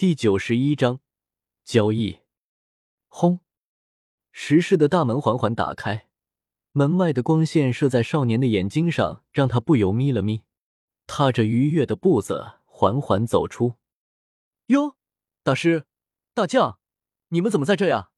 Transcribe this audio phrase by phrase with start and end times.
[0.00, 1.00] 第九十一章
[1.62, 2.20] 交易。
[3.08, 3.40] 轰！
[4.32, 6.08] 石室的大门缓缓打开，
[6.72, 10.42] 门外的光线射在少年的眼睛上，让他不由眯了眯，
[11.06, 13.74] 踏着愉悦的步子缓缓走出。
[14.68, 14.96] 哟，
[15.42, 15.84] 大师、
[16.32, 16.78] 大将，
[17.28, 18.08] 你们怎么在这呀？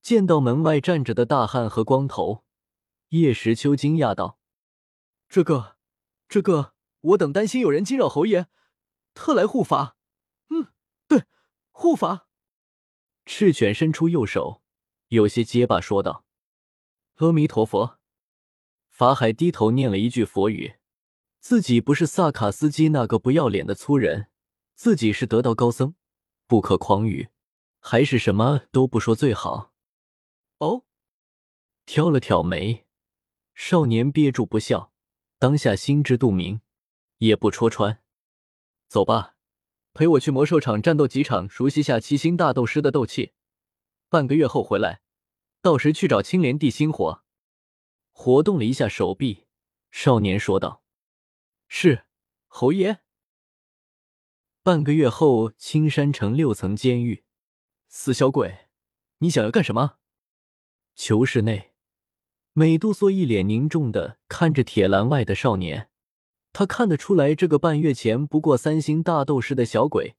[0.00, 2.42] 见到门外站着的大汉和光头，
[3.10, 4.38] 叶时秋惊讶道
[5.28, 5.76] ：“这个，
[6.26, 8.46] 这个，我等担心有人惊扰侯爷，
[9.12, 9.92] 特来护法。”
[11.78, 12.26] 护法，
[13.26, 14.62] 赤犬伸出右手，
[15.08, 16.24] 有些结巴说道
[17.16, 17.98] ：“阿弥陀佛。”
[18.88, 20.76] 法海低头念了一句佛语。
[21.38, 24.30] 自己不是萨卡斯基那个不要脸的粗人，
[24.74, 25.94] 自己是得道高僧，
[26.46, 27.28] 不可狂语，
[27.78, 29.74] 还是什么都不说最好。
[30.56, 30.86] 哦，
[31.84, 32.86] 挑了挑眉，
[33.54, 34.94] 少年憋住不笑，
[35.38, 36.62] 当下心知肚明，
[37.18, 38.02] 也不戳穿。
[38.88, 39.35] 走吧。
[39.96, 43.32] 陪我去魔兽场战斗几场，熟悉下七星大斗师的斗气。
[44.10, 45.00] 半个月后回来，
[45.62, 47.22] 到时去找青莲地心火。
[48.12, 49.46] 活动了一下手臂，
[49.90, 50.82] 少年说道
[51.66, 52.04] ：“是，
[52.46, 52.98] 侯爷。”
[54.62, 57.24] 半个月后，青山城六层监狱，
[57.88, 58.66] 死小鬼，
[59.20, 59.96] 你想要干什么？
[60.94, 61.72] 囚室内，
[62.52, 65.88] 美杜莎一脸凝重的看着铁栏外的少年。
[66.58, 70.16] 他看得出来，这个半月前不过三星大斗师的小鬼，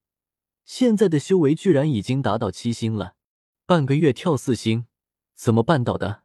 [0.66, 3.16] 现在的修为居然已经达到七星了。
[3.66, 4.86] 半个月跳四星，
[5.34, 6.22] 怎么办到的？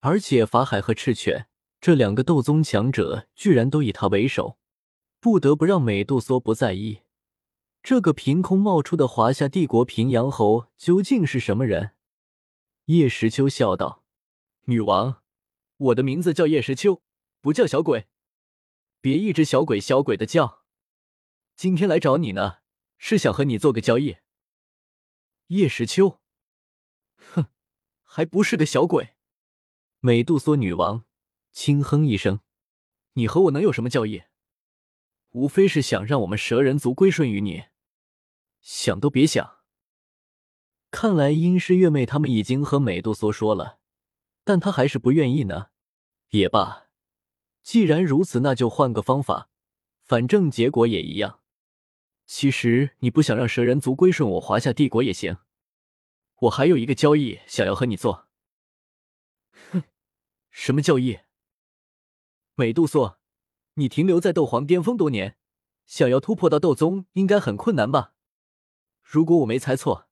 [0.00, 1.46] 而且法海和赤犬
[1.80, 4.58] 这两个斗宗强者，居然都以他为首，
[5.20, 7.02] 不得不让美杜莎不在意。
[7.80, 11.92] 这个凭空冒出的华夏帝国平阳侯究竟是什么人？
[12.86, 14.02] 叶时秋笑道
[14.66, 15.22] ：“女王，
[15.76, 17.00] 我的名字叫叶时秋，
[17.40, 18.08] 不叫小鬼。”
[19.04, 20.64] 别一直小鬼小鬼的叫，
[21.56, 22.60] 今天来找你呢，
[22.96, 24.16] 是想和你做个交易。
[25.48, 26.22] 叶时秋，
[27.18, 27.48] 哼，
[28.02, 29.10] 还不是个小鬼。
[30.00, 31.04] 美杜莎女王
[31.52, 32.40] 轻哼一声
[33.12, 34.22] ：“你和我能有什么交易？
[35.32, 37.64] 无非是想让我们蛇人族归顺于你，
[38.62, 39.58] 想都别想。”
[40.90, 43.80] 看来阴师月妹他们已经和美杜莎说了，
[44.44, 45.66] 但她还是不愿意呢。
[46.30, 46.83] 也罢。
[47.64, 49.48] 既然如此，那就换个方法，
[50.02, 51.40] 反正结果也一样。
[52.26, 55.38] 其实你不想让蛇人族归顺我华夏帝国也行。
[56.40, 58.28] 我还有一个交易想要和你做。
[59.72, 59.82] 哼，
[60.50, 61.20] 什么交易？
[62.54, 63.18] 美杜莎，
[63.74, 65.38] 你停留在斗皇巅峰多年，
[65.86, 68.12] 想要突破到斗宗应该很困难吧？
[69.02, 70.08] 如果我没猜错，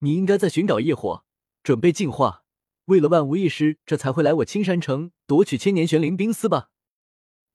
[0.00, 1.24] 你应该在寻找异火，
[1.62, 2.44] 准备进化。
[2.86, 6.70] 为了万无一失，这才会来我青山城夺取千年玄灵冰丝吧？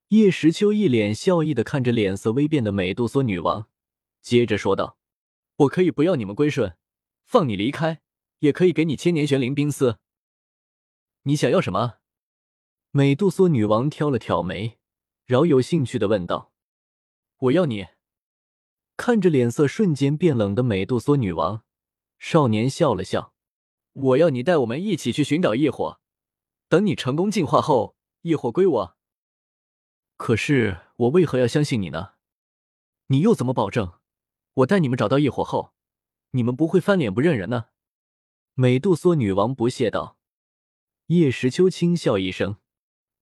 [0.09, 3.67] 叶时秋一脸笑意的看着脸色微变的美杜莎女王，
[4.21, 4.99] 接着说道
[5.57, 6.77] ：“我可以不要你们归顺，
[7.23, 8.01] 放你离开，
[8.39, 9.97] 也可以给你千年玄灵冰丝。
[11.23, 11.95] 你想要什么？”
[12.91, 14.77] 美杜莎女王挑了挑眉，
[15.25, 16.53] 饶有兴趣的问道
[17.39, 17.87] ：“我要你。”
[18.95, 21.63] 看着脸色瞬间变冷的美杜莎女王，
[22.19, 23.33] 少年笑了笑
[23.93, 25.99] ：“我要你带我们一起去寻找异火，
[26.69, 28.97] 等你成功进化后，异火归我。”
[30.17, 32.13] 可是我为何要相信你呢？
[33.07, 33.99] 你又怎么保证
[34.53, 35.73] 我带你们找到异火后，
[36.31, 37.65] 你们不会翻脸不认人呢？
[38.53, 40.17] 美杜莎女王不屑道。
[41.07, 42.57] 叶时秋轻笑一声：“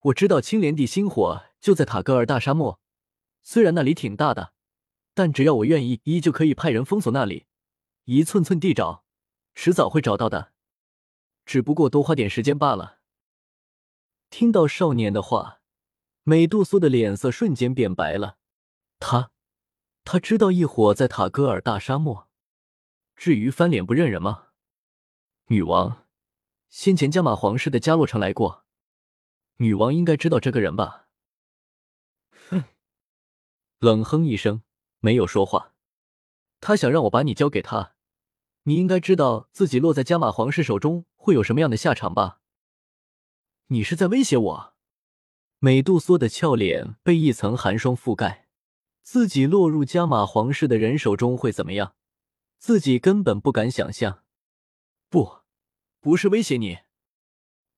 [0.02, 2.80] 我知道青莲地心火就在塔戈尔大沙漠，
[3.42, 4.54] 虽然那里挺大的，
[5.16, 7.48] 但只要我愿意，依旧可以派人封锁那里，
[8.06, 9.04] 一寸寸地找，
[9.56, 10.54] 迟早会找到的，
[11.44, 13.00] 只不过多花点时间罢了。”
[14.30, 15.63] 听到少年的话。
[16.26, 18.38] 美杜莎的脸色瞬间变白了，
[18.98, 19.32] 他，
[20.06, 22.30] 他知道异火在塔戈尔大沙漠。
[23.18, 24.48] 至于翻脸不认人吗？
[25.48, 26.06] 女王，
[26.70, 28.64] 先前加玛皇室的加洛城来过，
[29.58, 31.08] 女王应该知道这个人吧？
[32.50, 32.64] 哼，
[33.80, 34.64] 冷哼一声，
[35.00, 35.74] 没有说话。
[36.62, 37.96] 他想让我把你交给他，
[38.64, 42.40] 你应该知道自己落在加玛皇室手中会有什么样的下场吧？
[43.68, 44.73] 你是在威胁我？
[45.66, 48.50] 美杜莎的俏脸被一层寒霜覆盖，
[49.02, 51.96] 自己落入加玛皇室的人手中会怎么样？
[52.58, 54.26] 自己根本不敢想象。
[55.08, 55.38] 不，
[56.02, 56.80] 不是威胁你，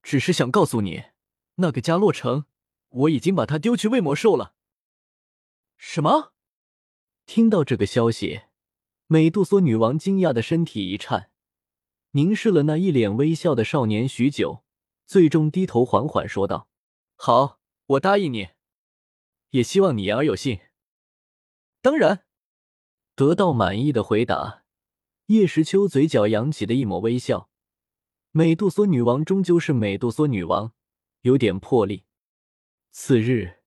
[0.01, 1.03] 只是想告诉你，
[1.57, 2.45] 那个加洛城，
[2.89, 4.55] 我已经把他丢去喂魔兽了。
[5.77, 6.33] 什么？
[7.27, 8.45] 听到这个消息，
[9.05, 11.29] 美杜莎女王惊讶的身体一颤，
[12.13, 14.63] 凝视了那一脸微笑的少年许久，
[15.05, 16.67] 最终低头缓缓说道
[17.15, 18.49] ：“好。”我答应你，
[19.51, 20.59] 也希望你言而有信。
[21.83, 22.25] 当然，
[23.13, 24.63] 得到满意的回答，
[25.27, 27.49] 叶时秋嘴角扬起的一抹微笑。
[28.31, 30.73] 美杜莎女王终究是美杜莎女王，
[31.21, 32.05] 有点魄力。
[32.89, 33.59] 次日，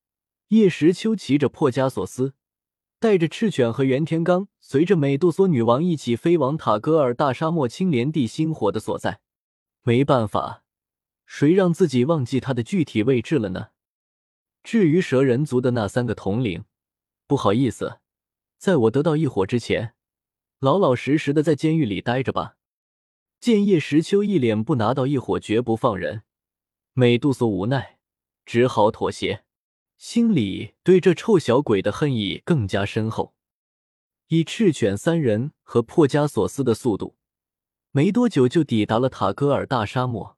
[0.48, 2.34] 叶时秋骑着破加索斯，
[2.98, 9.20] 带着赤犬和袁天罡，随着美杜莎女王一起飞往塔戈尔大沙漠青莲地心火的所在。
[9.82, 10.64] 没办法，
[11.24, 13.68] 谁让自己忘记它的具体位置了呢？
[14.62, 16.64] 至于蛇人族的那三个统领，
[17.26, 18.00] 不好意思，
[18.58, 19.94] 在我得到异火之前，
[20.58, 22.56] 老老实实的在监狱里待着吧。
[23.40, 26.24] 见叶时秋一脸不拿到异火绝不放人，
[26.92, 27.98] 美杜莎无奈，
[28.44, 29.44] 只好妥协，
[29.96, 33.34] 心里对这臭小鬼的恨意更加深厚。
[34.26, 37.16] 以赤犬三人和破加索斯的速度，
[37.92, 40.36] 没多久就抵达了塔戈尔大沙漠。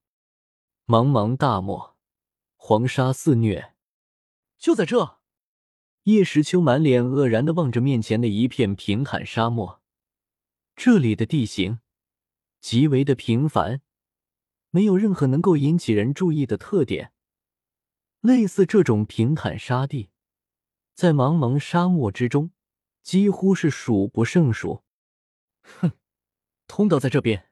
[0.87, 1.97] 茫茫大漠，
[2.57, 3.70] 黄沙肆虐，
[4.61, 5.19] 就在这，
[6.03, 9.81] 叶时秋满脸愕然的望着面前的一片平坦沙漠，
[10.77, 11.81] 这里的地形。
[12.61, 13.81] 极为的平凡，
[14.69, 17.15] 没有任何能够引起人注意的特点。
[18.21, 20.11] 类似这种平坦沙地，
[20.95, 22.51] 在茫茫沙漠之中，
[23.03, 24.85] 几乎是数不胜数。
[25.63, 25.93] 哼，
[26.67, 27.49] 通道在这边。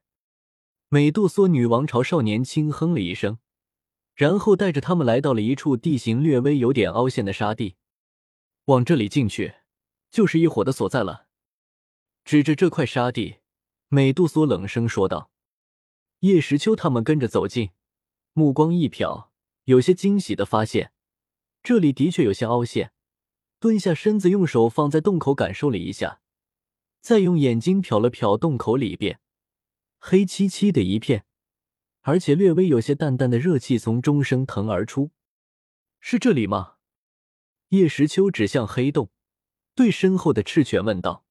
[0.90, 3.38] 美杜莎女王朝少年轻哼了一声，
[4.18, 7.76] 然后带着他们来到了一处地形略微有点凹陷的沙地。
[8.64, 9.54] 往这里进去，
[10.10, 11.28] 就是一伙的所在了。
[12.24, 13.36] 指着这块沙地。
[13.86, 15.30] 美杜莎冷声说道
[16.20, 17.70] ：“叶时秋他们跟着走近，
[18.32, 19.28] 目光一瞟，
[19.64, 20.92] 有些惊喜的发现，
[21.62, 22.92] 这里的确有些凹陷。
[23.60, 26.20] 蹲下身子，用手放在洞口感受了一下，
[27.00, 29.20] 再用眼睛瞟了瞟洞口里边，
[30.00, 31.24] 黑漆漆的一片，
[32.08, 35.10] 而且略微有些淡淡的热气从中升腾而出。
[36.00, 36.76] 是这里吗？”
[37.68, 39.10] 叶时秋指向黑洞，
[39.74, 41.26] 对身后的赤犬问道。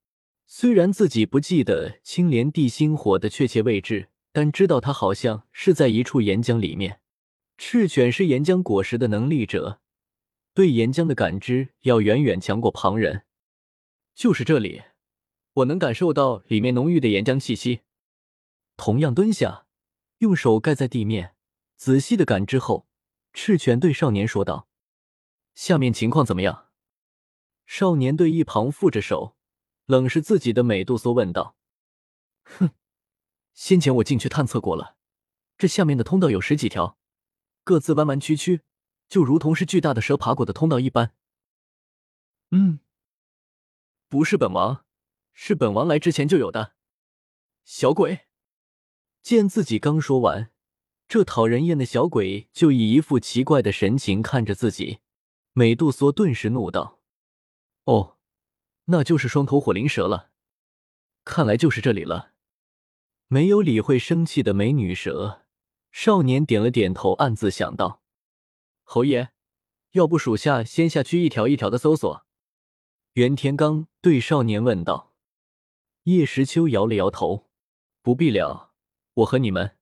[0.45, 7.01] 虽然自己不记得青莲地心火的确切位置，但知道它好像是在一处岩浆里面。
[7.57, 9.81] 赤犬是岩浆果实的能力者，
[10.53, 13.23] 对岩浆的感知要远远强过旁人。
[14.13, 14.83] 就是这里，
[15.53, 17.79] 我能感受到里面浓郁的岩浆气息。
[18.77, 19.65] 同样蹲下，
[20.19, 21.35] 用手盖在地面，
[21.75, 22.87] 仔细的感知后，
[23.33, 24.67] 赤犬对少年说道
[25.53, 26.69] ：“下面情况怎么样？”
[27.65, 29.35] 少年对一旁负着手。
[29.85, 31.55] 冷视自己的美杜莎问道
[32.43, 32.71] ：“哼，
[33.53, 34.97] 先前我进去探测过了，
[35.57, 36.97] 这下面的通道有十几条，
[37.63, 38.63] 各自弯弯曲曲，
[39.07, 41.15] 就如同是巨大的蛇爬过的通道一般。
[42.51, 42.81] ”“嗯，
[44.09, 44.83] 不是本王，
[45.31, 46.73] 是本王来之前就有的。”
[47.63, 48.26] 小鬼
[49.27, 50.51] 见自己刚说完，
[51.09, 54.99] 这讨人厌的小鬼就以一副奇怪的神情看着自己，
[55.51, 57.01] 美杜莎顿时怒道
[57.83, 58.15] ：“哦。”
[58.87, 60.29] 那就是双头火灵蛇了，
[61.25, 62.31] 看来就是这里了。
[63.27, 65.41] 没有理会生气的美女蛇，
[65.91, 68.01] 少年点了点头，暗自想到：
[68.83, 69.31] 侯爷，
[69.91, 72.25] 要不属下先下去一条一条的搜索？
[73.15, 75.13] 袁天罡对少年问道。
[76.03, 77.49] 叶时秋摇了摇头：
[78.01, 78.66] 不必了，
[79.17, 79.77] 我和你们。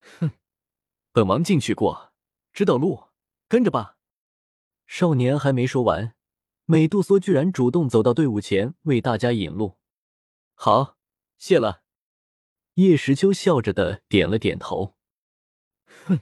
[0.00, 0.30] 哼，
[1.12, 2.12] 本王进去过，
[2.52, 3.10] 知道路，
[3.46, 3.96] 跟着吧。
[4.86, 6.16] 少年还没说完。
[6.64, 9.78] 美杜莎居然主动走到队伍前，为大家引路。
[10.54, 10.98] 好，
[11.38, 11.82] 谢了。
[12.74, 14.96] 叶时秋笑着的点了点头。
[16.06, 16.20] 哼，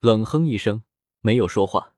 [0.00, 0.84] 冷哼一声，
[1.20, 1.93] 没有说话。